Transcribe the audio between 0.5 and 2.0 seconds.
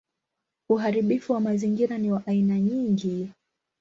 Uharibifu wa mazingira